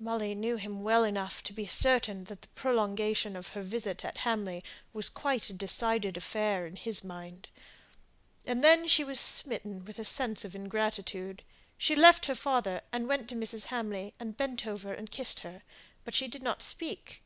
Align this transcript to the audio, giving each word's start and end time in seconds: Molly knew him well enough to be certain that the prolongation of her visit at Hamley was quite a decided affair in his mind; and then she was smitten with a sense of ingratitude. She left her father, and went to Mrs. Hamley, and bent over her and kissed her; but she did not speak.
Molly 0.00 0.34
knew 0.34 0.56
him 0.56 0.82
well 0.82 1.04
enough 1.04 1.42
to 1.42 1.52
be 1.52 1.66
certain 1.66 2.24
that 2.24 2.40
the 2.40 2.48
prolongation 2.54 3.36
of 3.36 3.48
her 3.48 3.60
visit 3.60 4.02
at 4.02 4.16
Hamley 4.24 4.64
was 4.94 5.10
quite 5.10 5.50
a 5.50 5.52
decided 5.52 6.16
affair 6.16 6.66
in 6.66 6.74
his 6.76 7.04
mind; 7.04 7.50
and 8.46 8.64
then 8.64 8.88
she 8.88 9.04
was 9.04 9.20
smitten 9.20 9.84
with 9.84 9.98
a 9.98 10.06
sense 10.06 10.42
of 10.42 10.54
ingratitude. 10.54 11.42
She 11.76 11.94
left 11.94 12.24
her 12.24 12.34
father, 12.34 12.80
and 12.94 13.06
went 13.08 13.28
to 13.28 13.34
Mrs. 13.34 13.66
Hamley, 13.66 14.14
and 14.18 14.38
bent 14.38 14.66
over 14.66 14.88
her 14.88 14.94
and 14.94 15.10
kissed 15.10 15.40
her; 15.40 15.60
but 16.02 16.14
she 16.14 16.28
did 16.28 16.42
not 16.42 16.62
speak. 16.62 17.22